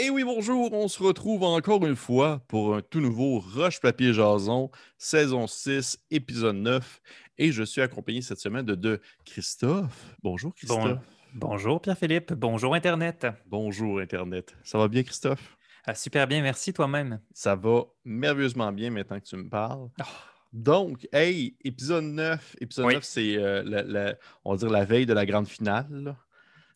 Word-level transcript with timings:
Et 0.00 0.10
oui, 0.10 0.22
bonjour, 0.22 0.72
on 0.72 0.86
se 0.86 1.02
retrouve 1.02 1.42
encore 1.42 1.84
une 1.84 1.96
fois 1.96 2.40
pour 2.46 2.76
un 2.76 2.82
tout 2.82 3.00
nouveau 3.00 3.40
Roche 3.40 3.80
Papier 3.80 4.12
Jason, 4.12 4.70
saison 4.96 5.48
6, 5.48 5.98
épisode 6.12 6.54
9. 6.54 7.02
Et 7.38 7.50
je 7.50 7.64
suis 7.64 7.80
accompagné 7.80 8.22
cette 8.22 8.38
semaine 8.38 8.64
de, 8.64 8.76
de 8.76 9.00
Christophe. 9.24 10.14
Bonjour 10.22 10.54
Christophe. 10.54 11.00
bonjour 11.34 11.80
Pierre-Philippe, 11.80 12.32
bonjour 12.34 12.76
Internet. 12.76 13.26
Bonjour 13.46 13.98
Internet. 13.98 14.54
Ça 14.62 14.78
va 14.78 14.86
bien 14.86 15.02
Christophe? 15.02 15.56
Ah, 15.84 15.96
super 15.96 16.28
bien, 16.28 16.42
merci 16.42 16.72
toi-même. 16.72 17.20
Ça 17.34 17.56
va 17.56 17.82
merveilleusement 18.04 18.70
bien 18.70 18.90
maintenant 18.90 19.18
que 19.18 19.26
tu 19.26 19.34
me 19.34 19.48
parles. 19.48 19.88
Oh. 20.00 20.04
Donc, 20.52 21.08
hey, 21.12 21.56
épisode 21.64 22.04
9. 22.04 22.56
Épisode 22.60 22.86
9, 22.86 23.02
c'est, 23.02 23.36
euh, 23.36 24.14
on 24.44 24.52
va 24.52 24.58
dire, 24.58 24.70
la 24.70 24.84
veille 24.84 25.06
de 25.06 25.12
la 25.12 25.26
grande 25.26 25.48
finale. 25.48 26.14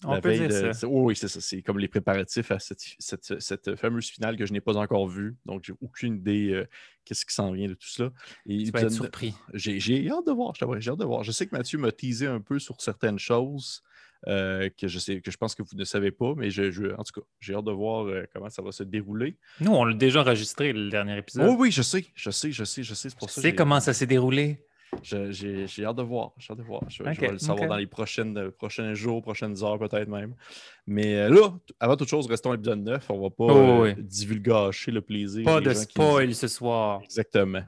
On 0.05 0.21
peut 0.21 0.32
dire 0.32 0.75
ça. 0.75 0.87
oui, 0.87 1.16
c'est 1.16 1.29
ça. 1.29 1.41
C'est 1.41 1.62
comme 1.62 1.79
les 1.79 1.89
préparatifs 1.89 2.50
à 2.50 2.59
cette, 2.59 3.77
fameuse 3.77 4.09
finale 4.09 4.36
que 4.36 4.46
je 4.46 4.53
n'ai 4.53 4.61
pas 4.61 4.76
encore 4.76 5.09
vue. 5.09 5.36
Donc, 5.46 5.64
j'ai 5.64 5.75
aucune 5.81 6.17
idée 6.17 6.50
euh, 6.53 6.67
qu'est-ce 7.04 7.25
qui 7.25 7.35
s'en 7.35 7.53
vient 7.53 7.68
de 7.68 7.75
tout. 7.75 8.03
Et 8.46 8.64
tu 8.64 8.71
vas 8.71 8.82
être 8.82 8.90
surpris. 8.90 9.35
J'ai 9.54 10.11
hâte 10.11 10.26
de 10.26 10.32
voir, 10.32 10.54
j'ai 10.54 10.90
hâte 10.90 10.99
de 10.99 11.04
voir. 11.04 11.23
Je 11.23 11.32
sais 11.32 11.46
que 11.46 11.57
Mathieu 11.57 11.79
m'a 11.79 11.93
teasé 11.93 12.26
un 12.26 12.40
peu 12.40 12.59
sur 12.59 12.81
certaines 12.81 13.18
choses 13.18 13.82
euh, 14.29 14.71
que, 14.79 14.86
je 14.86 14.99
sais, 14.99 15.21
que 15.21 15.31
je 15.31 15.36
pense 15.36 15.54
que 15.54 15.62
vous 15.62 15.76
ne 15.76 15.85
savez 15.85 16.12
pas, 16.12 16.34
mais 16.37 16.50
je, 16.50 16.95
en 16.95 17.03
tout 17.03 17.21
cas, 17.21 17.26
j'ai 17.40 17.54
hâte 17.54 17.64
de 17.64 17.73
voir 17.73 18.07
euh, 18.07 18.25
comment 18.32 18.48
ça 18.50 18.62
va 18.62 18.71
se 18.71 18.84
dérouler. 18.84 19.37
Nous, 19.61 19.73
on 19.73 19.84
l'a 19.84 19.95
déjà 19.95 20.21
enregistré, 20.21 20.73
le 20.73 20.90
dernier 20.90 21.18
épisode. 21.18 21.48
Oui, 21.48 21.57
oui, 21.59 21.71
je 21.73 21.82
sais, 21.82 22.07
je 22.14 22.31
sais, 22.31 22.53
je 22.53 22.64
sais, 22.64 22.84
je 22.84 22.95
sais. 22.95 23.11
C'est 23.11 23.18
pour 23.18 23.31
ça. 23.31 23.40
Tu 23.40 23.48
sais 23.48 23.54
comment 23.54 23.81
ça 23.81 23.93
s'est 23.93 24.07
déroulé? 24.07 24.64
J'ai 25.03 25.85
hâte 25.85 25.96
de 25.96 26.03
voir. 26.03 26.32
J'ai 26.39 26.53
hâte 26.53 26.59
de 26.59 26.63
voir. 26.63 26.82
Je, 26.89 27.03
vais 27.03 27.29
le 27.29 27.39
savoir 27.39 27.69
dans 27.69 27.77
les 27.77 27.87
prochaines, 27.87 28.37
euh, 28.37 28.51
prochains 28.51 28.95
jours, 28.95 29.23
prochaines 29.23 29.63
heures, 29.63 29.79
peut-être 29.79 30.09
même. 30.09 30.35
Mais 30.87 31.17
euh, 31.17 31.29
là, 31.29 31.55
avant 31.81 31.96
toute 31.96 32.09
chose, 32.09 32.27
restons 32.27 32.51
à 32.51 32.55
l'épisode 32.55 32.83
9. 32.83 33.11
On 33.11 33.17
ne 33.17 33.23
va 33.23 33.31
pas 33.31 33.45
oh, 33.45 33.87
divulgacher 33.98 34.91
le 34.91 35.01
plaisir. 35.01 35.45
Pas 35.45 35.61
de 35.61 35.73
spoil 35.73 36.34
ce 36.34 36.48
soir. 36.48 37.01
Exactement. 37.05 37.62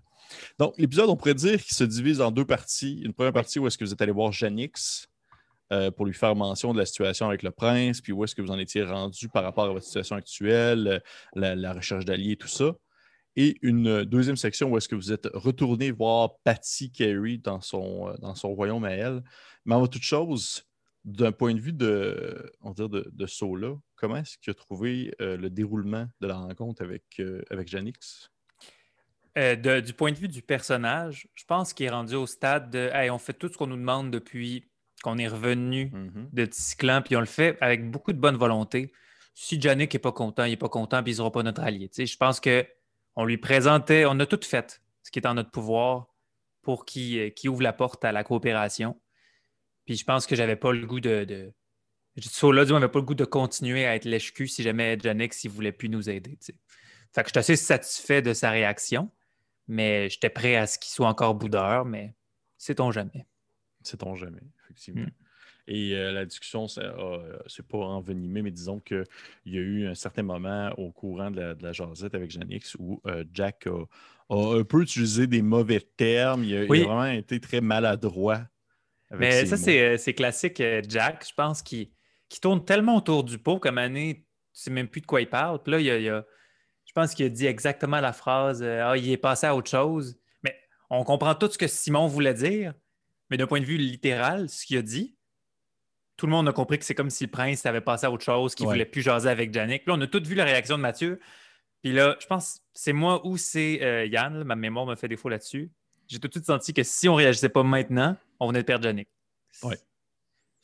Donc, 0.58 0.75
l'épisode, 0.78 1.08
on 1.08 1.16
pourrait 1.16 1.34
dire 1.34 1.62
qu'il 1.62 1.77
se 1.77 1.84
divise 1.84 2.20
en 2.20 2.31
deux 2.31 2.44
parties. 2.44 3.00
Une 3.05 3.12
première 3.12 3.33
partie 3.33 3.59
où 3.59 3.66
est-ce 3.66 3.78
que 3.78 3.84
vous 3.84 3.92
êtes 3.92 4.03
allé 4.03 4.12
voir 4.12 4.33
Janix 4.33 5.09
pour 5.97 6.06
lui 6.06 6.14
faire 6.14 6.36
mention 6.36 6.72
de 6.72 6.78
la 6.78 6.86
situation 6.86 7.27
avec 7.27 7.42
le 7.42 7.50
prince, 7.50 8.00
puis 8.00 8.12
où 8.12 8.22
est-ce 8.22 8.36
que 8.36 8.41
vous 8.41 8.53
en 8.53 8.59
étiez 8.61 8.84
rendu 8.84 9.28
par 9.28 9.42
rapport 9.42 9.64
à 9.64 9.72
votre 9.72 9.84
situation 9.84 10.14
actuelle, 10.14 11.03
la, 11.34 11.56
la 11.56 11.72
recherche 11.72 12.05
d'alliés, 12.05 12.36
tout 12.36 12.47
ça 12.47 12.77
et 13.36 13.56
une 13.62 14.04
deuxième 14.04 14.36
section 14.36 14.70
où 14.70 14.77
est-ce 14.77 14.88
que 14.88 14.94
vous 14.94 15.12
êtes 15.12 15.28
retourné 15.34 15.90
voir 15.90 16.38
Patty 16.44 16.92
Carey 16.92 17.38
dans 17.38 17.60
son, 17.60 18.08
euh, 18.08 18.16
dans 18.18 18.34
son 18.34 18.54
royaume 18.54 18.84
à 18.84 18.91
elle. 18.91 19.22
Mais 19.64 19.74
avant 19.74 19.86
toute 19.86 20.02
chose, 20.02 20.64
d'un 21.04 21.32
point 21.32 21.54
de 21.54 21.60
vue 21.60 21.72
de, 21.72 22.52
on 22.60 22.70
dire 22.70 22.88
de, 22.88 23.10
de 23.12 23.26
Sola, 23.26 23.74
comment 23.96 24.16
est-ce 24.16 24.38
qu'il 24.38 24.50
a 24.50 24.54
trouvé 24.54 25.14
euh, 25.20 25.36
le 25.36 25.50
déroulement 25.50 26.06
de 26.20 26.26
la 26.26 26.36
rencontre 26.36 26.82
avec, 26.82 27.04
euh, 27.20 27.42
avec 27.50 27.68
Janix? 27.68 28.30
du 29.36 29.92
point 29.94 30.12
de 30.12 30.16
vue 30.16 30.28
du 30.28 30.42
personnage, 30.42 31.26
je 31.34 31.42
pense 31.44 31.72
qu'il 31.72 31.86
est 31.86 31.91
rendu 31.91 32.14
au 32.14 32.24
stade 32.24 32.70
de 32.70 32.88
hey, 32.92 33.10
on 33.10 33.19
fait 33.19 33.32
tout 33.32 33.48
ce 33.48 33.58
qu'on 33.58 33.66
nous 33.66 33.76
demande 33.76 34.12
depuis 34.12 34.70
qu'on 35.02 35.19
est 35.19 35.26
revenu 35.26 35.86
mm-hmm. 35.86 36.28
de 36.32 36.46
Ticlan, 36.46 37.02
puis 37.02 37.16
on 37.16 37.20
le 37.20 37.26
fait 37.26 37.58
avec 37.60 37.91
beaucoup 37.91 38.12
de 38.12 38.19
bonne 38.19 38.36
volonté. 38.36 38.92
Si 39.34 39.60
Janix 39.60 39.92
n'est 39.92 39.98
pas 39.98 40.12
content, 40.12 40.44
il 40.44 40.50
n'est 40.50 40.56
pas 40.56 40.69
content, 40.69 41.02
puis 41.02 41.10
il 41.10 41.14
ne 41.14 41.19
sera 41.19 41.32
pas 41.32 41.42
notre 41.42 41.62
allié. 41.62 41.91
je 41.92 42.16
pense 42.16 42.38
que 42.38 42.64
on 43.16 43.24
lui 43.24 43.38
présentait, 43.38 44.04
on 44.06 44.18
a 44.20 44.26
tout 44.26 44.40
fait 44.42 44.80
ce 45.02 45.10
qui 45.10 45.18
est 45.18 45.26
en 45.26 45.34
notre 45.34 45.50
pouvoir 45.50 46.08
pour 46.62 46.84
qu'il 46.84 47.18
euh, 47.18 47.48
ouvre 47.48 47.62
la 47.62 47.72
porte 47.72 48.04
à 48.04 48.12
la 48.12 48.24
coopération. 48.24 49.00
Puis 49.84 49.96
je 49.96 50.04
pense 50.04 50.26
que 50.26 50.34
j'avais 50.34 50.56
pas 50.56 50.72
le 50.72 50.86
goût 50.86 51.00
de. 51.00 51.24
de... 51.24 51.52
Sola, 52.20 52.64
n'avait 52.64 52.88
pas 52.88 53.00
le 53.00 53.04
goût 53.04 53.14
de 53.14 53.24
continuer 53.24 53.86
à 53.86 53.96
être 53.96 54.04
lèche 54.04 54.32
si 54.46 54.62
jamais 54.62 54.98
Janix 54.98 55.44
ne 55.44 55.50
voulait 55.50 55.72
plus 55.72 55.88
nous 55.88 56.08
aider. 56.08 56.38
Fait 57.12 57.22
que 57.22 57.28
je 57.28 57.32
suis 57.32 57.38
assez 57.38 57.56
satisfait 57.56 58.22
de 58.22 58.32
sa 58.32 58.50
réaction, 58.50 59.10
mais 59.66 60.08
j'étais 60.08 60.30
prêt 60.30 60.56
à 60.56 60.66
ce 60.66 60.78
qu'il 60.78 60.92
soit 60.92 61.08
encore 61.08 61.34
boudeur, 61.34 61.84
mais 61.84 62.14
sait-on 62.56 62.92
jamais. 62.92 63.26
Sait-on 63.84 64.15
jamais, 64.15 64.43
effectivement. 64.65 65.03
Hmm. 65.03 65.25
Et 65.67 65.95
euh, 65.95 66.12
la 66.12 66.27
discussion, 66.27 66.69
c'est 66.69 67.67
pas 67.67 67.78
envenimé, 67.78 68.43
mais 68.43 68.50
disons 68.50 68.81
qu'il 68.81 69.05
y 69.47 69.56
a 69.56 69.61
eu 69.61 69.87
un 69.87 69.95
certain 69.95 70.22
moment 70.22 70.71
au 70.77 70.91
courant 70.91 71.31
de 71.31 71.41
la, 71.41 71.55
de 71.55 71.72
jasette 71.72 72.15
avec 72.15 72.31
Janix 72.31 72.77
où 72.78 73.00
euh, 73.06 73.25
Jack 73.33 73.67
a, 73.67 73.84
un 74.34 74.65
peu 74.65 74.83
utilisé 74.83 75.27
des 75.27 75.41
mauvais 75.41 75.81
termes. 75.81 76.45
Il 76.45 76.55
a, 76.55 76.65
vraiment 76.67 77.06
été 77.06 77.41
très 77.41 77.62
maladroit. 77.62 78.43
mais 79.11 79.47
ça, 79.47 79.56
euh, 79.71 79.97
c'est 79.97 80.15
classique, 80.15 80.62
Jack. 80.89 81.27
Je 81.27 81.34
pense 81.34 81.62
qu'il 81.62 81.89
tourne 82.43 82.62
tellement 82.65 82.97
autour 82.97 83.25
du 83.25 83.39
pot 83.39 83.59
comme 83.59 83.78
année, 83.78 84.27
tu 84.53 84.61
sais 84.61 84.71
même 84.71 84.89
plus 84.89 85.01
de 85.01 85.06
quoi 85.06 85.22
il 85.22 85.28
parle. 85.28 85.62
Puis 85.62 85.72
là, 85.72 85.81
il 85.81 86.09
a, 86.11 86.27
je 86.84 86.93
pense 86.93 87.15
qu'il 87.15 87.25
a 87.25 87.31
dit 87.31 87.47
exactement 87.47 88.01
la 88.01 88.12
phrase 88.12 88.62
Ah, 88.62 88.99
il 88.99 89.11
est 89.11 89.16
passé 89.16 89.47
à 89.47 89.56
autre 89.56 89.71
chose. 89.71 90.19
Mais 90.43 90.55
on 90.91 91.05
comprend 91.05 91.34
tout 91.34 91.51
ce 91.51 91.56
que 91.56 91.69
Simon 91.69 92.06
voulait 92.06 92.34
dire. 92.34 92.75
Mais 93.30 93.36
d'un 93.36 93.46
point 93.46 93.60
de 93.60 93.64
vue 93.64 93.76
littéral, 93.76 94.48
ce 94.48 94.66
qu'il 94.66 94.76
a 94.76 94.82
dit, 94.82 95.16
tout 96.16 96.26
le 96.26 96.32
monde 96.32 96.48
a 96.48 96.52
compris 96.52 96.78
que 96.78 96.84
c'est 96.84 96.94
comme 96.94 97.10
si 97.10 97.24
le 97.24 97.30
prince 97.30 97.66
avait 97.66 97.80
passé 97.80 98.06
à 98.06 98.10
autre 98.10 98.24
chose, 98.24 98.54
qu'il 98.54 98.66
ne 98.66 98.72
voulait 98.72 98.84
plus 98.84 99.02
jaser 99.02 99.28
avec 99.28 99.52
Jannick. 99.52 99.86
Là, 99.86 99.94
on 99.94 100.00
a 100.00 100.06
tous 100.06 100.22
vu 100.22 100.34
la 100.34 100.44
réaction 100.44 100.76
de 100.76 100.82
Mathieu. 100.82 101.20
Puis 101.82 101.92
là, 101.92 102.16
je 102.20 102.26
pense 102.26 102.60
c'est 102.72 102.92
moi 102.92 103.26
ou 103.26 103.36
c'est 103.36 103.82
euh, 103.82 104.06
Yann. 104.06 104.44
ma 104.44 104.56
mémoire 104.56 104.86
me 104.86 104.94
fait 104.94 105.08
défaut 105.08 105.28
là-dessus. 105.28 105.70
J'ai 106.06 106.18
tout 106.18 106.28
de 106.28 106.32
suite 106.32 106.46
senti 106.46 106.72
que 106.72 106.82
si 106.82 107.08
on 107.08 107.12
ne 107.12 107.18
réagissait 107.18 107.48
pas 107.48 107.62
maintenant, 107.62 108.16
on 108.38 108.48
venait 108.48 108.60
de 108.60 108.66
perdre 108.66 108.84
Jannick. 108.84 109.08
Oui. 109.62 109.74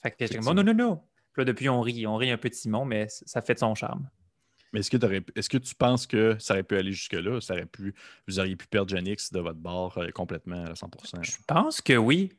Fait 0.03 0.11
que 0.11 0.17
j'étais 0.21 0.39
comme, 0.39 0.55
non, 0.55 0.63
non, 0.63 0.75
non. 0.75 0.97
Puis 1.33 1.41
là, 1.41 1.45
depuis, 1.45 1.69
on 1.69 1.81
rit. 1.81 2.07
On 2.07 2.17
rit 2.17 2.31
un 2.31 2.39
peu 2.39 2.49
de 2.49 2.55
Simon, 2.55 2.85
mais 2.85 3.07
ça 3.09 3.43
fait 3.43 3.55
de 3.55 3.59
son 3.59 3.75
charme. 3.75 4.09
Mais 4.73 4.81
est-ce 4.81 4.91
que, 4.91 4.97
est 5.05 5.49
que, 5.49 5.59
tu 5.59 5.75
penses 5.75 6.07
que 6.07 6.37
ça 6.39 6.55
aurait 6.55 6.63
pu 6.63 6.77
aller 6.77 6.93
jusque-là? 6.93 7.41
Ça 7.41 7.55
aurait 7.55 7.67
pu, 7.67 7.95
vous 8.29 8.39
auriez 8.39 8.57
pu 8.57 8.67
perdre 8.69 8.89
Janix 8.91 9.33
de 9.33 9.41
votre 9.41 9.59
bord 9.59 9.99
euh, 9.99 10.11
complètement 10.11 10.65
à 10.65 10.73
100% 10.75 11.23
Je 11.23 11.33
pense 11.47 11.81
que 11.81 11.95
oui. 11.95 12.33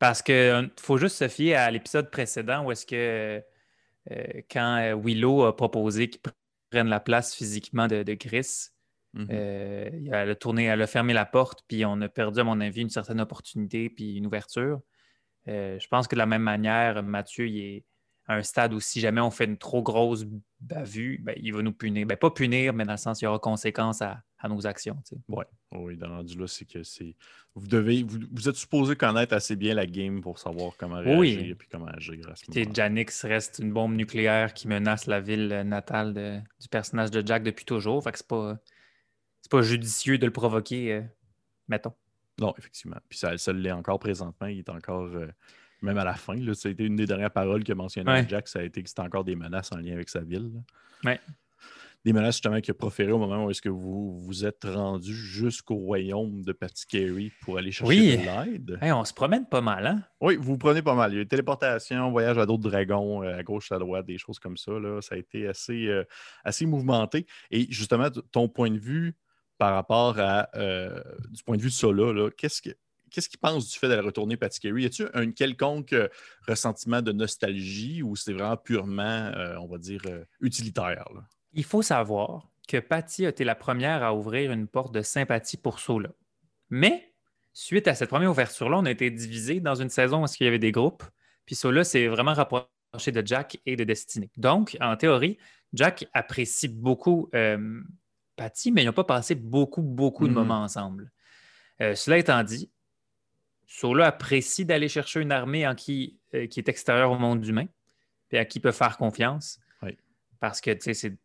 Parce 0.00 0.22
qu'il 0.22 0.34
euh, 0.34 0.66
faut 0.80 0.96
juste 0.96 1.16
se 1.16 1.28
fier 1.28 1.54
à 1.54 1.70
l'épisode 1.70 2.10
précédent 2.10 2.64
où 2.64 2.72
est-ce 2.72 2.86
que 2.86 3.44
euh, 4.10 4.40
quand 4.50 4.78
euh, 4.78 4.96
Willow 4.96 5.44
a 5.44 5.54
proposé 5.54 6.08
qu'il 6.08 6.22
prenne 6.70 6.88
la 6.88 7.00
place 7.00 7.34
physiquement 7.34 7.86
de, 7.86 8.14
Chris, 8.14 8.70
mhm. 9.12 9.28
elle, 9.30 10.30
a 10.30 10.34
tourné, 10.34 10.64
elle 10.64 10.80
a 10.80 10.86
fermé 10.86 11.12
la 11.12 11.26
porte, 11.26 11.64
puis 11.68 11.84
on 11.84 12.00
a 12.00 12.08
perdu, 12.08 12.40
à 12.40 12.44
mon 12.44 12.60
avis, 12.60 12.80
une 12.80 12.88
certaine 12.88 13.20
opportunité 13.20 13.90
puis 13.90 14.16
une 14.16 14.26
ouverture. 14.26 14.80
je 15.46 15.86
pense 15.88 16.08
que 16.08 16.14
de 16.14 16.18
la 16.18 16.26
même 16.26 16.42
manière, 16.42 17.02
Mathieu, 17.02 17.46
il 17.46 17.60
est 17.60 17.84
à 18.26 18.34
un 18.34 18.42
stade 18.42 18.72
où 18.72 18.80
si 18.80 19.00
jamais 19.00 19.20
on 19.20 19.30
fait 19.30 19.44
une 19.44 19.56
trop 19.56 19.82
grosse 19.82 20.24
bavue, 20.60 21.18
ben, 21.22 21.34
il 21.36 21.52
va 21.52 21.62
nous 21.62 21.72
punir. 21.72 22.06
Ben, 22.06 22.16
pas 22.16 22.30
punir, 22.30 22.72
mais 22.72 22.84
dans 22.84 22.92
le 22.92 22.98
sens 22.98 23.18
qu'il 23.18 23.26
y 23.26 23.28
aura 23.28 23.38
conséquence 23.38 24.02
à, 24.02 24.22
nos 24.48 24.66
actions. 24.66 24.96
Ouais. 25.28 25.44
Oui, 25.72 25.96
dans 25.96 26.08
le 26.08 26.14
rendu 26.14 26.38
là, 26.38 26.46
c'est 26.46 26.64
que 26.64 26.82
c'est. 26.82 27.14
Vous 27.54 27.66
devez. 27.66 28.04
Vous, 28.04 28.48
êtes 28.48 28.56
supposé 28.56 28.96
connaître 28.96 29.34
assez 29.34 29.54
bien 29.54 29.74
la 29.74 29.86
game 29.86 30.20
pour 30.20 30.38
savoir 30.38 30.72
comment 30.78 30.98
réagir 30.98 31.50
et 31.50 31.54
puis 31.54 31.68
comment 31.70 31.86
agir 31.86 32.16
grâce 32.16 32.42
à 32.48 32.72
Janix 32.72 33.24
reste 33.24 33.58
une 33.58 33.72
bombe 33.72 33.94
nucléaire 33.94 34.54
qui 34.54 34.66
menace 34.66 35.06
la 35.06 35.20
ville 35.20 35.48
natale 35.66 36.42
du 36.60 36.68
personnage 36.68 37.10
de 37.10 37.26
Jack 37.26 37.42
depuis 37.42 37.64
toujours. 37.64 38.02
Fait 38.02 38.12
que 38.12 38.18
c'est 38.18 38.28
pas. 38.28 38.58
C'est 39.42 39.50
pas 39.50 39.62
judicieux 39.62 40.18
de 40.18 40.26
le 40.26 40.32
provoquer, 40.32 40.92
euh, 40.92 41.02
mettons. 41.68 41.94
Non, 42.38 42.54
effectivement. 42.58 42.98
Puis 43.08 43.18
ça, 43.18 43.36
ça 43.38 43.52
l'est 43.52 43.72
encore 43.72 43.98
présentement. 43.98 44.46
Il 44.46 44.58
est 44.58 44.68
encore. 44.68 45.06
Euh, 45.06 45.28
même 45.82 45.98
à 45.98 46.04
la 46.04 46.14
fin, 46.14 46.34
là, 46.34 46.54
ça 46.54 46.68
a 46.68 46.72
été 46.72 46.84
une 46.84 46.96
des 46.96 47.06
dernières 47.06 47.30
paroles 47.30 47.64
que 47.64 47.72
mentionné 47.72 48.24
Jack, 48.28 48.48
ça 48.48 48.60
a 48.60 48.62
été 48.62 48.82
que 48.82 48.88
c'était 48.88 49.02
encore 49.02 49.24
des 49.24 49.36
menaces 49.36 49.72
en 49.72 49.76
lien 49.76 49.92
avec 49.92 50.08
sa 50.08 50.20
ville. 50.20 50.50
Des 52.02 52.14
menaces 52.14 52.36
justement 52.36 52.62
qu'il 52.62 52.70
a 52.70 52.74
proférées 52.74 53.12
au 53.12 53.18
moment 53.18 53.44
où 53.44 53.50
est-ce 53.50 53.60
que 53.60 53.68
vous 53.68 54.18
vous 54.22 54.46
êtes 54.46 54.64
rendu 54.64 55.14
jusqu'au 55.14 55.74
royaume 55.74 56.42
de 56.42 56.56
Carey 56.88 57.30
pour 57.42 57.58
aller 57.58 57.70
chercher 57.72 58.16
de 58.16 58.22
l'aide. 58.22 58.78
on 58.82 59.04
se 59.04 59.12
promène 59.12 59.46
pas 59.46 59.60
mal, 59.60 59.86
hein? 59.86 60.02
Oui, 60.18 60.36
vous 60.36 60.52
vous 60.52 60.58
prenez 60.58 60.80
pas 60.80 60.94
mal. 60.94 61.12
Il 61.12 61.16
y 61.16 61.18
a 61.18 61.22
eu 61.22 61.28
téléportation, 61.28 62.10
voyage 62.10 62.38
à 62.38 62.46
d'autres 62.46 62.62
dragons, 62.70 63.22
euh, 63.22 63.36
à 63.36 63.42
gauche, 63.42 63.70
à 63.70 63.78
droite, 63.78 64.06
des 64.06 64.16
choses 64.16 64.38
comme 64.38 64.56
ça. 64.56 64.72
Là. 64.72 65.02
Ça 65.02 65.14
a 65.14 65.18
été 65.18 65.46
assez, 65.46 65.88
euh, 65.88 66.04
assez 66.42 66.64
mouvementé. 66.64 67.26
Et 67.50 67.66
justement, 67.70 68.08
ton 68.32 68.48
point 68.48 68.70
de 68.70 68.78
vue 68.78 69.14
par 69.58 69.74
rapport 69.74 70.18
à 70.18 70.48
euh, 70.56 71.02
du 71.28 71.42
point 71.44 71.58
de 71.58 71.62
vue 71.62 71.68
de 71.68 71.74
ça, 71.74 71.92
là, 71.92 72.30
qu'est-ce 72.30 72.62
que 72.62 72.70
qu'est-ce 73.10 73.28
qu'il 73.28 73.38
pense 73.38 73.68
du 73.68 73.78
fait 73.78 73.88
d'aller 73.88 74.02
retourner 74.02 74.36
Carey? 74.36 74.82
Y 74.82 74.86
a-t-il 74.86 75.10
un 75.14 75.30
quelconque 75.32 75.94
ressentiment 76.46 77.02
de 77.02 77.12
nostalgie 77.12 78.02
ou 78.02 78.16
c'est 78.16 78.32
vraiment 78.32 78.56
purement, 78.56 79.32
on 79.58 79.66
va 79.66 79.78
dire, 79.78 80.02
utilitaire? 80.40 81.08
Il 81.52 81.64
faut 81.64 81.82
savoir 81.82 82.50
que 82.70 82.78
Patty 82.78 83.26
a 83.26 83.30
été 83.30 83.42
la 83.42 83.56
première 83.56 84.04
à 84.04 84.14
ouvrir 84.14 84.52
une 84.52 84.68
porte 84.68 84.94
de 84.94 85.02
sympathie 85.02 85.56
pour 85.56 85.80
Sola. 85.80 86.10
Mais, 86.68 87.12
suite 87.52 87.88
à 87.88 87.96
cette 87.96 88.10
première 88.10 88.30
ouverture-là, 88.30 88.78
on 88.78 88.84
a 88.84 88.90
été 88.90 89.10
divisé 89.10 89.58
dans 89.58 89.74
une 89.74 89.90
saison 89.90 90.22
où 90.22 90.26
il 90.38 90.44
y 90.44 90.46
avait 90.46 90.60
des 90.60 90.70
groupes. 90.70 91.02
Puis 91.46 91.56
Sola 91.56 91.82
s'est 91.82 92.06
vraiment 92.06 92.32
rapproché 92.32 93.10
de 93.12 93.26
Jack 93.26 93.58
et 93.66 93.74
de 93.74 93.82
Destiny. 93.82 94.30
Donc, 94.36 94.76
en 94.80 94.96
théorie, 94.96 95.36
Jack 95.72 96.06
apprécie 96.12 96.68
beaucoup 96.68 97.28
euh, 97.34 97.80
Patty, 98.36 98.70
mais 98.70 98.82
ils 98.82 98.86
n'ont 98.86 98.92
pas 98.92 99.04
passé 99.04 99.34
beaucoup, 99.34 99.82
beaucoup 99.82 100.28
de 100.28 100.32
mm-hmm. 100.32 100.34
moments 100.34 100.62
ensemble. 100.62 101.10
Euh, 101.82 101.96
cela 101.96 102.18
étant 102.18 102.42
dit, 102.44 102.70
Sola 103.72 104.08
apprécie 104.08 104.64
d'aller 104.64 104.88
chercher 104.88 105.20
une 105.20 105.30
armée 105.30 105.64
en 105.64 105.76
qui, 105.76 106.18
euh, 106.34 106.48
qui 106.48 106.58
est 106.58 106.68
extérieure 106.68 107.12
au 107.12 107.18
monde 107.18 107.46
humain 107.46 107.66
et 108.32 108.38
à 108.38 108.44
qui 108.44 108.58
peut 108.58 108.72
faire 108.72 108.96
confiance. 108.96 109.60
Parce 110.40 110.60
que, 110.60 110.72
tu 110.72 110.80
sais, 110.80 110.94
c'est 110.94 111.18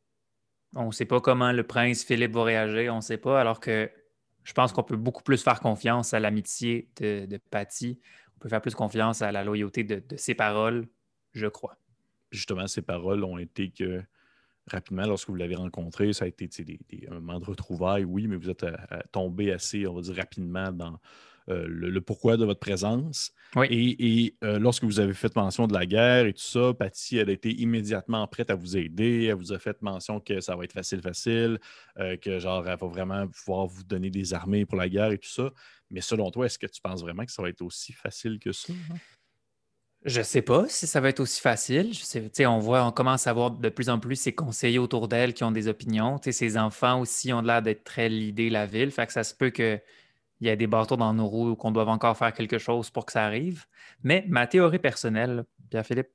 On 0.75 0.87
ne 0.87 0.91
sait 0.91 1.05
pas 1.05 1.21
comment 1.21 1.51
le 1.51 1.63
prince 1.63 2.03
Philippe 2.03 2.33
va 2.33 2.43
réagir, 2.43 2.93
on 2.93 2.97
ne 2.97 3.01
sait 3.01 3.17
pas, 3.17 3.41
alors 3.41 3.59
que 3.59 3.89
je 4.43 4.53
pense 4.53 4.73
qu'on 4.73 4.83
peut 4.83 4.95
beaucoup 4.95 5.23
plus 5.23 5.41
faire 5.41 5.59
confiance 5.59 6.13
à 6.13 6.19
l'amitié 6.19 6.87
de, 6.97 7.25
de 7.25 7.37
Patty. 7.37 7.99
On 8.35 8.39
peut 8.39 8.49
faire 8.49 8.61
plus 8.61 8.75
confiance 8.75 9.23
à 9.23 9.31
la 9.31 9.43
loyauté 9.43 9.83
de, 9.83 10.03
ses 10.15 10.35
paroles, 10.35 10.87
je 11.33 11.47
crois. 11.47 11.77
Justement, 12.31 12.67
ces 12.67 12.83
paroles 12.83 13.23
ont 13.23 13.39
été 13.39 13.71
que 13.71 14.03
rapidement, 14.67 15.07
lorsque 15.07 15.29
vous 15.29 15.35
l'avez 15.35 15.55
rencontré, 15.55 16.13
ça 16.13 16.25
a 16.25 16.27
été 16.27 16.47
un 17.09 17.13
moment 17.15 17.39
de 17.39 17.45
retrouvailles, 17.45 18.03
oui, 18.03 18.27
mais 18.27 18.35
vous 18.35 18.49
êtes 18.51 18.63
euh, 18.63 18.75
tombé 19.11 19.51
assez, 19.51 19.87
on 19.87 19.95
va 19.95 20.01
dire, 20.01 20.15
rapidement 20.15 20.71
dans 20.71 20.99
euh, 21.49 21.65
le, 21.67 22.01
pourquoi 22.01 22.37
de 22.37 22.45
votre 22.45 22.59
présence. 22.59 23.31
Et, 23.69 24.35
euh, 24.43 24.57
lorsque 24.57 24.83
vous 24.83 24.99
avez 24.99 25.13
fait 25.13 25.35
mention 25.35 25.67
de 25.67 25.73
la 25.73 25.85
guerre 25.85 26.25
et 26.25 26.33
tout 26.33 26.41
ça, 26.41 26.73
Patty, 26.73 27.17
elle 27.17 27.29
a 27.29 27.33
été 27.33 27.51
immédiatement 27.51 28.25
prête 28.27 28.49
à 28.49 28.55
vous 28.55 28.75
aider. 28.77 29.25
Elle 29.25 29.35
vous 29.35 29.53
a 29.53 29.59
fait 29.59 29.79
mention 29.81 30.19
que 30.19 30.41
ça 30.41 30.55
va 30.55 30.63
être 30.63 30.73
facile, 30.73 31.01
facile, 31.01 31.59
euh, 31.99 32.17
que 32.17 32.39
genre, 32.39 32.67
elle 32.67 32.77
va 32.77 32.87
vraiment 32.87 33.27
pouvoir 33.27 33.67
vous 33.67 33.83
donner 33.83 34.09
des 34.09 34.33
armées 34.33 34.65
pour 34.65 34.77
la 34.77 34.89
guerre 34.89 35.11
et 35.11 35.19
tout 35.19 35.29
ça. 35.29 35.51
Mais 35.91 36.01
selon 36.01 36.31
toi, 36.31 36.47
est-ce 36.47 36.57
que 36.57 36.65
tu 36.65 36.81
penses 36.81 37.01
vraiment 37.01 37.25
que 37.25 37.31
ça 37.31 37.43
va 37.43 37.49
être 37.49 37.61
aussi 37.61 37.93
facile 37.93 38.39
que 38.39 38.51
ça? 38.51 38.73
Hein? 38.73 38.95
Je 40.05 40.21
sais 40.21 40.43
pas 40.43 40.67
si 40.67 40.85
ça 40.85 41.01
va 41.01 41.09
être 41.09 41.19
aussi 41.19 41.41
facile. 41.41 41.93
Je 41.93 42.03
sais, 42.03 42.45
on 42.45 42.59
voit, 42.59 42.85
on 42.85 42.91
commence 42.91 43.25
à 43.25 43.33
voir 43.33 43.49
de 43.49 43.69
plus 43.69 43.89
en 43.89 43.99
plus 43.99 44.15
ces 44.15 44.33
conseillers 44.33 44.77
autour 44.77 45.07
d'elle 45.07 45.33
qui 45.33 45.43
ont 45.43 45.51
des 45.51 45.67
opinions. 45.67 46.19
Ses 46.23 46.57
enfants 46.57 46.99
aussi 46.99 47.33
ont 47.33 47.41
l'air 47.41 47.63
d'être 47.63 47.83
très 47.83 48.07
l'idée 48.07 48.51
la 48.51 48.67
ville. 48.67 48.91
Fait 48.91 49.07
que 49.07 49.13
ça 49.13 49.23
se 49.23 49.33
peut 49.33 49.49
que 49.49 49.79
il 50.41 50.47
y 50.47 50.49
a 50.49 50.55
des 50.55 50.67
bâtons 50.67 50.97
dans 50.97 51.13
nos 51.13 51.27
roues 51.27 51.55
qu'on 51.55 51.71
doit 51.71 51.87
encore 51.87 52.17
faire 52.17 52.33
quelque 52.33 52.57
chose 52.57 52.89
pour 52.89 53.05
que 53.05 53.11
ça 53.11 53.23
arrive. 53.23 53.65
Mais 54.03 54.25
ma 54.27 54.47
théorie 54.47 54.79
personnelle, 54.79 55.45
Pierre-Philippe, 55.69 56.09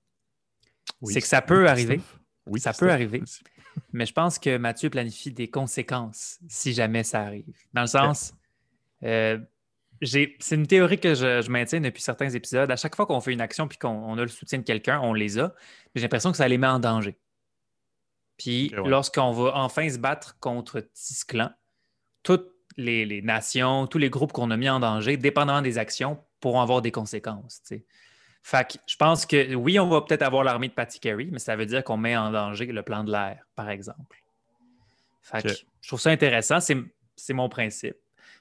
c'est 1.03 1.21
que 1.21 1.27
ça 1.27 1.43
peut 1.43 1.69
arriver. 1.69 2.01
Oui, 2.47 2.61
ça 2.61 2.73
peut 2.73 2.91
arriver. 2.91 3.23
Mais 3.93 4.07
je 4.07 4.13
pense 4.13 4.39
que 4.39 4.57
Mathieu 4.59 4.91
planifie 4.91 5.33
des 5.33 5.49
conséquences 5.49 6.39
si 6.49 6.73
jamais 6.73 7.05
ça 7.05 7.23
arrive. 7.23 7.47
Dans 7.73 7.83
le 7.83 7.87
sens, 7.87 8.35
euh, 9.05 9.39
c'est 10.03 10.37
une 10.53 10.67
théorie 10.67 10.99
que 10.99 11.15
je, 11.15 11.49
maintiens 11.51 11.81
depuis 11.81 12.03
certains 12.03 12.31
épisodes. 12.31 12.71
À 12.71 12.77
chaque 12.77 12.97
fois 12.97 13.07
qu'on 13.07 13.21
fait 13.21 13.33
une 13.33 13.41
action 13.41 13.69
puis 13.69 13.79
qu'on 13.79 14.19
a 14.19 14.23
le 14.23 14.29
soutien 14.29 14.59
de 14.59 14.65
quelqu'un, 14.65 15.01
on 15.01 15.13
les 15.13 15.39
a. 15.39 15.55
J'ai 15.95 16.03
l'impression 16.03 16.31
que 16.31 16.37
ça 16.37 16.49
les 16.49 16.59
met 16.59 16.67
en 16.67 16.79
danger. 16.79 17.19
Puis 18.37 18.73
lorsqu'on 18.87 19.33
va 19.33 19.53
enfin 19.55 19.89
se 19.89 19.99
battre 19.99 20.39
contre 20.41 20.81
Tisclan, 20.81 21.51
tout 22.23 22.41
les, 22.81 23.23
nations, 23.23 23.87
tous 23.87 23.99
les 23.99 24.11
groupes 24.11 24.33
qu'on 24.33 24.51
a 24.51 24.57
mis 24.57 24.69
en 24.69 24.81
danger, 24.81 25.17
dépendamment 25.17 25.63
des 25.63 25.79
actions, 25.79 26.19
pourront 26.41 26.61
avoir 26.61 26.83
des 26.83 26.91
conséquences. 26.91 27.63
Fait 28.43 28.81
je 28.87 28.97
pense 28.97 29.27
que 29.27 29.55
oui, 29.55 29.79
on 29.79 29.89
va 29.89 30.01
peut-être 30.01 30.23
avoir 30.23 30.45
l'armée 30.45 30.69
de 30.69 30.73
Patty 30.73 30.99
Carey, 30.99 31.29
mais 31.31 31.39
ça 31.39 31.57
veut 31.57 31.67
dire 31.67 31.85
qu'on 31.85 31.97
met 31.97 32.17
en 32.17 32.31
danger 32.31 32.67
le 32.67 32.83
plan 32.83 33.05
de 33.05 33.13
l'air, 33.13 33.45
par 33.55 33.69
exemple. 33.69 34.23
Fait 35.23 35.47
je 35.81 35.89
trouve 35.89 36.01
ça 36.01 36.11
intéressant, 36.11 36.59
c'est 36.61 37.33
mon 37.33 37.49
principe. 37.49 37.97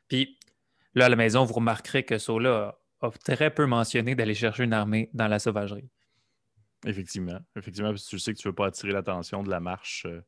Puis 0.08 0.38
là, 0.96 1.06
à 1.06 1.10
la 1.10 1.16
maison, 1.16 1.44
vous 1.44 1.54
remarquerez 1.54 2.04
que 2.04 2.18
Sola 2.18 2.78
a, 3.02 3.12
très 3.24 3.54
peu 3.54 3.66
mentionné 3.66 4.16
d'aller 4.16 4.34
chercher 4.34 4.64
une 4.64 4.74
armée 4.74 5.10
dans 5.14 5.28
la 5.28 5.40
sauvagerie. 5.40 5.90
Effectivement. 6.86 7.40
Effectivement, 7.56 7.90
parce 7.90 8.06
que 8.06 8.10
tu 8.10 8.20
sais 8.20 8.34
que 8.34 8.40
tu 8.40 8.48
ne 8.48 8.52
veux 8.52 8.56
pas 8.56 8.68
attirer 8.68 8.94
l'attention 8.94 9.44
de 9.44 9.50
la 9.50 9.60
marche 9.60 10.06
euh, 10.06 10.22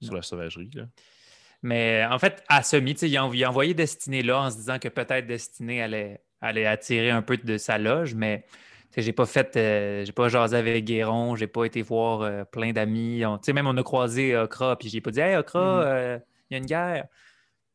sur 0.00 0.14
la 0.14 0.22
sauvagerie. 0.22 0.70
Là. 0.74 0.86
Mais 1.62 2.04
en 2.10 2.18
fait, 2.18 2.42
à 2.48 2.62
semi, 2.62 2.92
il 2.92 3.16
a, 3.16 3.22
a 3.22 3.48
envoyé 3.48 3.72
Destiné 3.72 4.22
là 4.22 4.42
en 4.42 4.50
se 4.50 4.56
disant 4.56 4.78
que 4.78 4.88
peut-être 4.88 5.26
Destiné 5.26 5.82
allait, 5.82 6.20
allait 6.40 6.66
attirer 6.66 7.10
un 7.10 7.22
peu 7.22 7.36
de 7.36 7.56
sa 7.56 7.78
loge, 7.78 8.14
mais 8.14 8.44
j'ai 8.96 9.12
pas 9.12 9.26
fait, 9.26 9.56
euh, 9.56 10.04
j'ai 10.04 10.12
pas 10.12 10.28
jasé 10.28 10.56
avec 10.56 10.84
Guéron, 10.84 11.36
j'ai 11.36 11.46
pas 11.46 11.64
été 11.64 11.80
voir 11.82 12.22
euh, 12.22 12.44
plein 12.44 12.72
d'amis. 12.72 13.22
Même 13.48 13.66
on 13.66 13.76
a 13.76 13.82
croisé 13.82 14.36
Okra, 14.36 14.76
puis 14.76 14.88
j'ai 14.88 15.00
pas 15.00 15.10
dit 15.10 15.20
Hey 15.20 15.36
Okra, 15.36 15.60
mm. 15.60 15.86
euh, 15.86 16.18
il 16.50 16.54
y 16.54 16.56
a 16.56 16.58
une 16.58 16.66
guerre. 16.66 17.06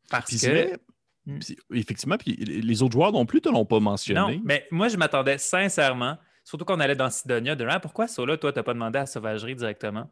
Parce 0.09 0.39
que. 0.39 0.77
Mm. 1.25 1.39
effectivement, 1.73 2.17
puis 2.17 2.35
les 2.35 2.83
autres 2.83 2.93
joueurs 2.93 3.11
non 3.11 3.25
plus 3.25 3.41
te 3.41 3.49
l'ont 3.49 3.65
pas 3.65 3.79
mentionné. 3.79 4.19
Non, 4.19 4.41
mais 4.43 4.67
moi, 4.69 4.89
je 4.89 4.97
m'attendais 4.97 5.37
sincèrement, 5.37 6.17
surtout 6.43 6.65
quand 6.65 6.77
on 6.77 6.79
allait 6.79 6.95
dans 6.95 7.09
Sidonia, 7.09 7.55
de 7.55 7.65
ah, 7.65 7.79
pourquoi 7.79 8.05
là, 8.05 8.37
toi, 8.37 8.51
tu 8.51 8.59
n'as 8.59 8.63
pas 8.63 8.73
demandé 8.73 8.99
à 8.99 9.05
Sauvagerie 9.05 9.55
directement? 9.55 10.11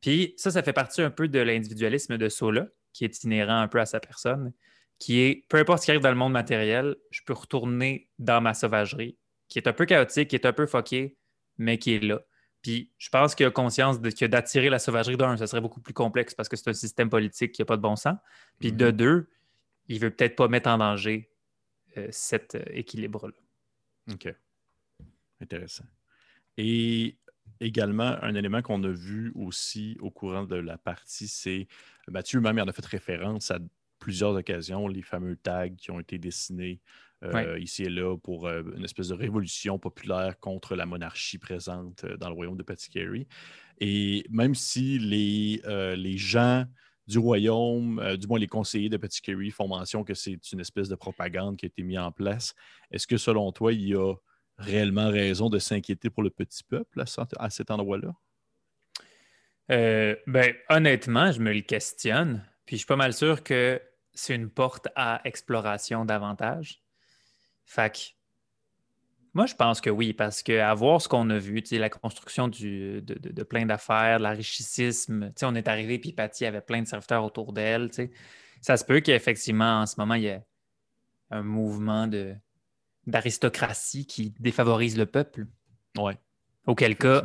Puis 0.00 0.34
ça, 0.36 0.50
ça 0.50 0.62
fait 0.62 0.72
partie 0.72 1.02
un 1.02 1.10
peu 1.10 1.28
de 1.28 1.40
l'individualisme 1.40 2.16
de 2.16 2.28
Sola 2.28 2.68
qui 2.92 3.04
est 3.04 3.24
inhérent 3.24 3.60
un 3.60 3.68
peu 3.68 3.80
à 3.80 3.86
sa 3.86 4.00
personne, 4.00 4.52
qui 4.98 5.20
est 5.20 5.46
peu 5.48 5.58
importe 5.58 5.80
ce 5.80 5.86
qui 5.86 5.90
arrive 5.90 6.02
dans 6.02 6.10
le 6.10 6.16
monde 6.16 6.32
matériel, 6.32 6.96
je 7.10 7.22
peux 7.24 7.32
retourner 7.32 8.08
dans 8.18 8.40
ma 8.40 8.54
sauvagerie, 8.54 9.16
qui 9.48 9.58
est 9.58 9.66
un 9.66 9.72
peu 9.72 9.86
chaotique, 9.86 10.28
qui 10.28 10.36
est 10.36 10.46
un 10.46 10.52
peu 10.52 10.66
foqué, 10.66 11.16
mais 11.58 11.78
qui 11.78 11.94
est 11.94 12.04
là. 12.04 12.20
Puis 12.62 12.92
je 12.98 13.08
pense 13.08 13.34
qu'il 13.34 13.46
a 13.46 13.50
conscience 13.50 14.00
de, 14.00 14.10
que 14.10 14.26
d'attirer 14.26 14.68
la 14.68 14.78
sauvagerie 14.78 15.16
d'un, 15.16 15.36
ce 15.36 15.46
serait 15.46 15.62
beaucoup 15.62 15.80
plus 15.80 15.94
complexe 15.94 16.34
parce 16.34 16.48
que 16.48 16.56
c'est 16.56 16.68
un 16.68 16.74
système 16.74 17.08
politique 17.08 17.52
qui 17.52 17.62
n'a 17.62 17.66
pas 17.66 17.76
de 17.76 17.82
bon 17.82 17.96
sens. 17.96 18.18
Puis 18.58 18.72
de 18.72 18.86
mhm. 18.86 18.92
deux, 18.92 19.30
il 19.88 19.96
ne 19.96 20.00
veut 20.02 20.10
peut-être 20.10 20.36
pas 20.36 20.48
mettre 20.48 20.68
en 20.68 20.78
danger 20.78 21.30
euh, 21.96 22.08
cet 22.10 22.54
euh, 22.54 22.62
équilibre-là. 22.70 23.34
OK. 24.12 24.34
Intéressant. 25.40 25.84
Et 26.58 27.16
également, 27.60 28.16
un 28.22 28.34
élément 28.34 28.62
qu'on 28.62 28.82
a 28.84 28.90
vu 28.90 29.32
aussi 29.34 29.96
au 30.00 30.10
courant 30.10 30.44
de 30.44 30.56
la 30.56 30.78
partie, 30.78 31.28
c'est 31.28 31.66
Mathieu 32.08 32.40
même 32.40 32.58
il 32.58 32.62
en 32.62 32.68
a 32.68 32.72
fait 32.72 32.84
référence 32.86 33.50
à 33.50 33.58
plusieurs 33.98 34.34
occasions, 34.34 34.88
les 34.88 35.02
fameux 35.02 35.36
tags 35.36 35.68
qui 35.68 35.90
ont 35.90 36.00
été 36.00 36.18
dessinés 36.18 36.80
euh, 37.22 37.58
ici 37.58 37.82
et 37.82 37.90
là 37.90 38.16
pour 38.16 38.46
euh, 38.46 38.62
une 38.74 38.84
espèce 38.84 39.08
de 39.08 39.14
révolution 39.14 39.78
populaire 39.78 40.40
contre 40.40 40.74
la 40.74 40.86
monarchie 40.86 41.36
présente 41.36 42.04
euh, 42.04 42.16
dans 42.16 42.30
le 42.30 42.34
royaume 42.34 42.56
de 42.56 42.62
Patty 42.62 42.90
Et 43.78 44.24
même 44.30 44.54
si 44.54 44.98
les, 44.98 45.60
les 45.96 46.16
gens 46.16 46.64
du 47.06 47.18
royaume, 47.18 48.16
du 48.16 48.26
moins 48.26 48.38
les 48.38 48.46
conseillers 48.46 48.88
de 48.88 48.96
Patty 48.96 49.50
font 49.50 49.68
mention 49.68 50.02
que 50.02 50.14
c'est 50.14 50.38
une 50.52 50.60
espèce 50.60 50.88
de 50.88 50.94
propagande 50.94 51.56
qui 51.56 51.66
a 51.66 51.68
été 51.68 51.82
mise 51.82 51.98
en 51.98 52.12
place, 52.12 52.54
est-ce 52.90 53.06
que 53.06 53.16
selon 53.16 53.52
toi, 53.52 53.72
il 53.72 53.86
y 53.86 53.94
a 53.94 54.14
réellement 54.60 55.08
raison 55.08 55.48
de 55.48 55.58
s'inquiéter 55.58 56.10
pour 56.10 56.22
le 56.22 56.30
petit 56.30 56.62
peuple 56.62 57.02
à, 57.38 57.50
cet 57.50 57.70
endroit-là? 57.70 58.14
Euh, 59.70 60.16
ben, 60.26 60.54
honnêtement, 60.68 61.32
je 61.32 61.40
me 61.40 61.52
le 61.52 61.60
questionne. 61.60 62.44
Puis 62.66 62.76
je 62.76 62.80
suis 62.80 62.86
pas 62.86 62.96
mal 62.96 63.12
sûr 63.12 63.42
que 63.42 63.80
c'est 64.12 64.34
une 64.34 64.50
porte 64.50 64.88
à 64.96 65.20
exploration 65.24 66.04
davantage. 66.04 66.82
Fait 67.64 68.14
moi, 69.32 69.46
je 69.46 69.54
pense 69.54 69.80
que 69.80 69.90
oui, 69.90 70.12
parce 70.12 70.42
qu'à 70.42 70.74
voir 70.74 71.00
ce 71.00 71.08
qu'on 71.08 71.30
a 71.30 71.38
vu, 71.38 71.62
la 71.70 71.88
construction 71.88 72.48
du, 72.48 73.00
de, 73.00 73.42
plein 73.44 73.64
d'affaires, 73.64 74.18
l'enrichissisme, 74.18 75.32
on 75.42 75.54
est 75.54 75.68
arrivé, 75.68 76.00
puis 76.00 76.12
Patty 76.12 76.46
avait 76.46 76.60
plein 76.60 76.82
de 76.82 76.88
serviteurs 76.88 77.24
autour 77.24 77.52
d'elle. 77.52 77.90
Ça 78.60 78.76
se 78.76 78.84
peut 78.84 78.98
qu'effectivement, 78.98 79.82
en 79.82 79.86
ce 79.86 79.94
moment, 79.98 80.14
il 80.14 80.22
y 80.22 80.26
ait 80.26 80.42
un 81.30 81.42
mouvement 81.42 82.08
de, 82.08 82.34
d'aristocratie 83.06 84.06
qui 84.06 84.34
défavorise 84.38 84.96
le 84.96 85.06
peuple? 85.06 85.46
Ouais. 85.96 86.18
Auquel 86.66 86.96
cas, 86.96 87.24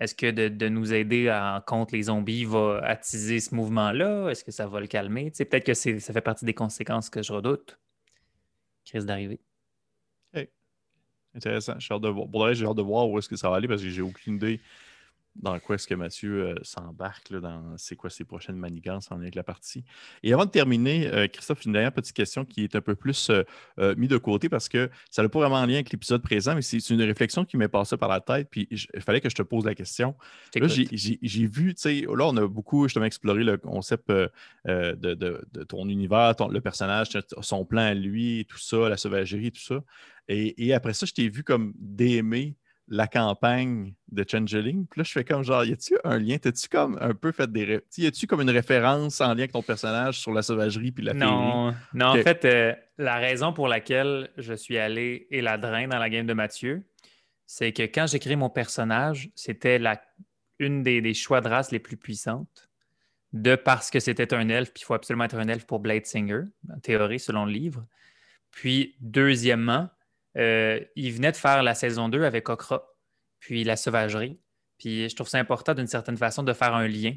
est-ce 0.00 0.14
que 0.14 0.30
de, 0.30 0.68
nous 0.68 0.92
aider 0.92 1.28
à, 1.28 1.62
contre 1.66 1.94
les 1.94 2.04
zombies 2.04 2.44
va 2.44 2.80
attiser 2.82 3.40
ce 3.40 3.54
mouvement-là? 3.54 4.30
Est-ce 4.30 4.44
que 4.44 4.50
ça 4.50 4.66
va 4.66 4.80
le 4.80 4.86
calmer? 4.86 5.30
Peut-être 5.30 5.64
que 5.64 5.74
ça 5.74 6.12
fait 6.12 6.20
partie 6.20 6.44
des 6.44 6.54
conséquences 6.54 7.10
que 7.10 7.22
je 7.22 7.32
redoute 7.32 7.78
qui 8.84 8.96
risquent 8.96 9.08
d'arriver. 9.08 9.40
Intéressant. 11.34 11.78
J'ai 11.78 11.94
hâte 11.94 12.02
de 12.02 12.08
voir. 12.08 12.54
j'ai 12.54 12.66
hâte 12.66 12.76
de 12.76 12.82
voir 12.82 13.08
où 13.08 13.18
est-ce 13.18 13.28
que 13.28 13.36
ça 13.36 13.50
va 13.50 13.56
aller 13.56 13.68
parce 13.68 13.82
que 13.82 13.88
j'ai 13.88 14.02
aucune 14.02 14.34
idée 14.34 14.60
dans 15.36 15.58
quoi 15.60 15.76
est-ce 15.76 15.86
que 15.86 15.94
Mathieu 15.94 16.48
euh, 16.48 16.54
s'embarque, 16.62 17.32
dans 17.32 17.76
c'est 17.76 17.96
quoi 17.96 18.10
ses 18.10 18.24
prochaines 18.24 18.56
manigances 18.56 19.10
en 19.10 19.16
lien 19.16 19.22
avec 19.22 19.34
la 19.34 19.42
partie. 19.42 19.84
Et 20.22 20.32
avant 20.32 20.44
de 20.44 20.50
terminer, 20.50 21.06
euh, 21.06 21.28
Christophe, 21.28 21.64
une 21.64 21.72
dernière 21.72 21.92
petite 21.92 22.14
question 22.14 22.44
qui 22.44 22.64
est 22.64 22.74
un 22.74 22.80
peu 22.80 22.94
plus 22.94 23.30
euh, 23.30 23.94
mise 23.96 24.08
de 24.08 24.18
côté 24.18 24.48
parce 24.48 24.68
que 24.68 24.90
ça 25.10 25.22
n'a 25.22 25.28
pas 25.28 25.38
vraiment 25.38 25.64
lien 25.64 25.74
avec 25.74 25.92
l'épisode 25.92 26.22
présent, 26.22 26.54
mais 26.54 26.62
c'est 26.62 26.90
une 26.90 27.02
réflexion 27.02 27.44
qui 27.44 27.56
m'est 27.56 27.68
passée 27.68 27.96
par 27.96 28.08
la 28.08 28.20
tête, 28.20 28.48
puis 28.50 28.68
il 28.70 29.00
fallait 29.00 29.20
que 29.20 29.30
je 29.30 29.34
te 29.34 29.42
pose 29.42 29.64
la 29.64 29.74
question. 29.74 30.14
Là, 30.54 30.66
j'ai 30.68 31.46
vu, 31.46 31.74
tu 31.74 31.80
sais, 31.80 32.00
là, 32.02 32.26
on 32.26 32.36
a 32.36 32.46
beaucoup 32.46 32.84
justement 32.88 33.06
exploré 33.06 33.44
le 33.44 33.56
concept 33.56 34.10
de, 34.10 35.64
ton 35.68 35.88
univers, 35.88 36.34
le 36.50 36.60
personnage, 36.60 37.08
son 37.40 37.64
plan 37.64 37.82
à 37.82 37.94
lui, 37.94 38.46
tout 38.48 38.58
ça, 38.58 38.88
la 38.88 38.96
sauvagerie, 38.96 39.52
tout 39.52 39.60
ça. 39.60 39.82
Et, 40.28 40.66
et 40.66 40.74
après 40.74 40.92
ça, 40.92 41.06
je 41.06 41.12
t'ai 41.12 41.28
vu 41.28 41.44
comme 41.44 41.72
d'aimer 41.78 42.56
la 42.90 43.06
campagne 43.06 43.94
de 44.10 44.24
Changeling. 44.28 44.86
Puis 44.88 45.00
là, 45.00 45.04
je 45.04 45.12
fais 45.12 45.24
comme 45.24 45.44
genre, 45.44 45.64
y 45.64 45.72
a-tu 45.72 45.96
un 46.02 46.18
lien? 46.18 46.36
T'as-tu 46.38 46.68
comme 46.68 46.98
un 47.00 47.14
peu 47.14 47.30
fait 47.30 47.50
des. 47.50 47.80
Y 47.96 48.06
a-tu 48.06 48.26
comme 48.26 48.40
une 48.40 48.50
référence 48.50 49.20
en 49.20 49.28
lien 49.28 49.40
avec 49.40 49.52
ton 49.52 49.62
personnage 49.62 50.18
sur 50.18 50.32
la 50.32 50.42
sauvagerie 50.42 50.90
puis 50.90 51.04
la 51.04 51.14
Non, 51.14 51.72
non 51.94 52.06
en 52.06 52.16
fait, 52.16 52.44
euh, 52.44 52.74
la 52.98 53.16
raison 53.16 53.52
pour 53.52 53.68
laquelle 53.68 54.30
je 54.36 54.54
suis 54.54 54.76
allé 54.76 55.28
et 55.30 55.40
la 55.40 55.56
drain 55.56 55.86
dans 55.86 55.98
la 55.98 56.10
game 56.10 56.26
de 56.26 56.34
Mathieu, 56.34 56.82
c'est 57.46 57.72
que 57.72 57.84
quand 57.84 58.08
j'ai 58.08 58.18
créé 58.18 58.34
mon 58.34 58.50
personnage, 58.50 59.30
c'était 59.36 59.78
la... 59.78 60.02
une 60.58 60.82
des, 60.82 61.14
choix 61.14 61.40
de 61.40 61.48
race 61.48 61.70
les 61.70 61.78
plus 61.78 61.96
puissantes. 61.96 62.68
De 63.32 63.54
parce 63.54 63.92
que 63.92 64.00
c'était 64.00 64.34
un 64.34 64.48
elfe, 64.48 64.72
puis 64.72 64.82
il 64.82 64.84
faut 64.84 64.94
absolument 64.94 65.22
être 65.22 65.36
un 65.36 65.46
elfe 65.46 65.64
pour 65.64 65.78
Blade 65.78 66.04
Singer, 66.04 66.42
en 66.68 66.80
théorie, 66.80 67.20
selon 67.20 67.46
le 67.46 67.52
livre. 67.52 67.86
Puis, 68.50 68.96
deuxièmement, 68.98 69.88
euh, 70.36 70.80
il 70.96 71.12
venait 71.12 71.32
de 71.32 71.36
faire 71.36 71.62
la 71.62 71.74
saison 71.74 72.08
2 72.08 72.24
avec 72.24 72.48
Okra, 72.48 72.86
puis 73.38 73.64
la 73.64 73.76
sauvagerie. 73.76 74.38
Puis 74.78 75.08
je 75.08 75.14
trouve 75.14 75.28
ça 75.28 75.38
important 75.38 75.74
d'une 75.74 75.86
certaine 75.86 76.16
façon 76.16 76.42
de 76.42 76.52
faire 76.52 76.74
un 76.74 76.88
lien 76.88 77.14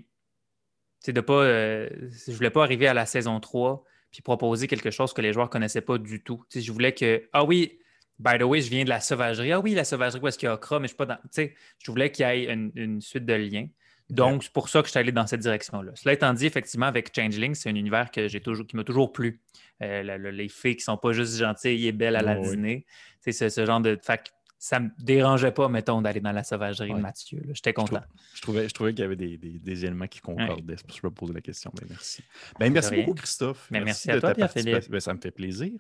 de 1.12 1.22
pas, 1.22 1.34
euh, 1.34 1.89
je 2.27 2.32
voulais 2.32 2.50
pas 2.50 2.63
arriver 2.63 2.88
à 2.88 2.93
la 2.93 3.05
saison 3.05 3.39
3 3.39 3.84
puis 4.12 4.22
proposer 4.22 4.67
quelque 4.67 4.91
chose 4.91 5.12
que 5.12 5.22
les 5.22 5.34
joueurs 5.34 5.48
ne 5.48 5.51
connaissaient 5.51 5.82
pas 5.82 5.98
du 5.98 6.24
tout. 6.24 6.46
je 6.53 6.72
voulais 6.72 6.93
que, 6.93 7.27
ah 7.34 7.43
oui, 7.43 7.79
by 8.20 8.38
the 8.38 8.43
way, 8.43 8.62
je 8.62 8.70
viens 8.70 8.84
de 8.84 8.89
la 8.89 9.00
sauvagerie. 9.00 9.51
Ah 9.51 9.60
oui, 9.60 9.74
la 9.74 9.84
sauvagerie, 9.84 10.22
où 10.22 10.27
est-ce 10.27 10.38
qu'il 10.38 10.46
y 10.46 10.50
a 10.50 10.53
Okra, 10.53 10.79
mais 10.79 10.86
je 10.88 10.89
suis 10.89 10.98
pas 10.98 11.08
dans. 11.08 11.17
je 11.36 11.91
voulais 11.91 12.12
qu'il 12.12 12.25
y 12.25 12.29
ait 12.29 12.46
une, 12.46 13.01
suite 13.01 13.25
de 13.25 13.34
liens. 13.34 13.67
Donc, 14.13 14.43
c'est 14.43 14.53
pour 14.53 14.70
ça 14.70 14.82
que 14.82 14.88
je 14.88 14.91
suis 14.91 15.00
allé 15.00 15.12
dans 15.12 15.27
cette 15.27 15.41
direction-là. 15.41 15.91
Cela 15.96 16.13
étant 16.13 16.34
dit, 16.34 16.46
effectivement, 16.46 16.86
avec 16.86 17.15
Changeling, 17.15 17.55
c'est 17.55 17.70
un 17.70 17.75
univers 17.75 18.12
que 18.12 18.27
j'ai 18.27 18.41
toujours, 18.41 18.65
qui 18.65 18.75
m'a 18.75 18.84
toujours 18.84 19.12
plu. 19.12 19.41
Euh, 19.82 20.32
les 20.32 20.50
filles 20.50 20.75
qui 20.75 20.82
ne 20.82 20.93
sont 20.93 20.98
pas 20.98 21.13
juste 21.13 21.38
gentilles 21.38 21.88
et 21.88 21.91
belles 21.91 22.15
à 22.15 22.22
la 22.22 22.36
dîner. 22.36 22.86
C'est 23.22 23.50
ce, 23.50 23.65
genre 23.65 23.82
de. 23.82 23.98
Fait 24.01 24.32
ça 24.63 24.79
me 24.79 24.91
dérangeait 24.98 25.51
pas, 25.51 25.67
mettons, 25.67 26.01
d'aller 26.01 26.22
dans 26.22 26.32
la 26.32 26.46
sauvagerie 26.46 26.93
de 26.93 26.98
Mathieu. 26.98 27.43
J'étais 27.51 27.74
content. 27.74 28.00
Je, 28.34 28.41
trouvais, 28.41 28.70
je 28.70 28.74
trouvais 28.74 28.93
qu'il 28.93 29.01
y 29.01 29.03
avait 29.03 29.17
des, 29.17 29.86
éléments 29.86 30.08
qui 30.08 30.22
concordaient. 30.22 30.75
C'est 30.77 30.88
pour 30.88 30.96
ça 30.96 31.01
que 31.01 31.01
je 31.01 31.08
me 31.08 31.12
posais 31.12 31.34
la 31.34 31.41
question. 31.41 31.70
Ben, 31.75 31.86
merci. 31.89 32.24
Ben, 32.58 32.72
merci 32.72 32.96
beaucoup, 32.96 33.13
Christophe. 33.13 33.67
Ben, 33.70 33.84
merci, 33.84 34.10
à 34.10 34.22
toi, 34.22 34.34
Pierre-Philippe. 34.34 34.89
Ben, 34.89 35.01
ça 35.01 35.13
me 35.13 35.20
fait 35.20 35.32
plaisir. 35.32 35.74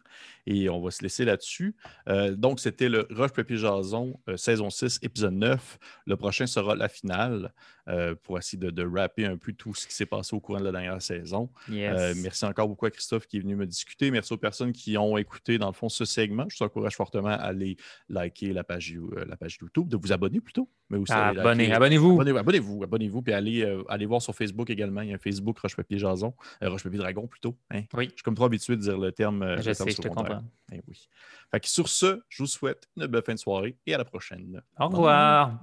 Et 0.45 0.67
on 0.67 0.81
va 0.81 0.91
se 0.91 1.01
laisser 1.01 1.23
là-dessus. 1.23 1.77
Euh, 2.09 2.35
donc, 2.35 2.59
c'était 2.59 2.89
le 2.89 3.07
Roche 3.11 3.31
Papier 3.31 3.55
Jason, 3.55 4.19
euh, 4.27 4.35
saison 4.35 4.69
6, 4.69 4.99
épisode 5.01 5.35
9. 5.35 5.79
Le 6.05 6.17
prochain 6.17 6.45
sera 6.45 6.75
la 6.75 6.89
finale 6.89 7.53
euh, 7.87 8.15
pour 8.21 8.37
essayer 8.37 8.59
de, 8.59 8.69
de 8.69 8.85
rapper 8.85 9.25
un 9.25 9.37
peu 9.37 9.53
tout 9.53 9.73
ce 9.73 9.87
qui 9.87 9.93
s'est 9.93 10.05
passé 10.05 10.35
au 10.35 10.41
courant 10.41 10.59
de 10.59 10.65
la 10.65 10.73
dernière 10.73 11.01
saison. 11.01 11.49
merci 11.69 12.43
encore 12.43 12.67
beaucoup 12.67 12.85
à 12.85 12.91
Christophe 12.91 13.27
qui 13.27 13.37
est 13.37 13.39
venu 13.39 13.55
me 13.55 13.65
discuter. 13.65 14.11
Merci 14.11 14.33
aux 14.33 14.37
personnes 14.37 14.73
qui 14.73 14.97
ont 14.97 15.17
écouté, 15.17 15.57
dans 15.57 15.67
le 15.67 15.73
fond, 15.73 15.87
ce 15.87 16.03
segment. 16.03 16.47
Je 16.49 16.57
vous 16.57 16.65
encourage 16.65 16.97
fortement 16.97 17.29
à 17.29 17.35
aller 17.35 17.77
liker 18.09 18.51
la 18.51 18.65
page 18.65 18.72
euh, 18.79 19.25
la 19.27 19.35
page 19.35 19.57
YouTube, 19.61 19.87
de 19.87 19.97
vous 19.97 20.11
abonner 20.11 20.41
plutôt. 20.41 20.69
Mais 20.89 20.97
aussi 20.97 21.13
abonnez-vous. 21.13 22.21
Abonnez-vous, 22.21 22.83
abonnez-vous, 22.83 23.21
puis 23.21 23.33
allez, 23.33 23.63
euh, 23.63 23.83
allez 23.89 24.05
voir 24.05 24.21
sur 24.21 24.35
Facebook 24.35 24.69
également. 24.69 25.01
Il 25.01 25.09
y 25.09 25.11
a 25.11 25.15
un 25.15 25.19
Facebook 25.19 25.59
Roche-Papier 25.59 25.97
Jason, 25.97 26.33
euh, 26.61 26.69
Roche-Papier 26.69 26.99
Dragon 26.99 27.27
plutôt. 27.27 27.55
Hein. 27.71 27.81
Oui. 27.93 28.05
Je 28.05 28.13
suis 28.13 28.23
comme 28.23 28.35
trop 28.35 28.45
habitué 28.45 28.75
de 28.75 28.81
dire 28.81 28.97
le 28.97 29.11
terme. 29.11 29.55
je 29.61 29.73
sais, 29.73 29.89
je 29.89 30.01
te 30.01 30.07
comprends. 30.07 30.43
Eh 30.71 30.81
oui. 30.87 31.07
Fait 31.51 31.59
que 31.59 31.67
sur 31.67 31.87
ce, 31.87 32.21
je 32.29 32.43
vous 32.43 32.47
souhaite 32.47 32.89
une 32.97 33.05
belle 33.07 33.23
fin 33.23 33.33
de 33.33 33.39
soirée 33.39 33.77
et 33.85 33.93
à 33.93 33.97
la 33.97 34.05
prochaine. 34.05 34.61
Au 34.79 34.87
revoir. 34.87 35.59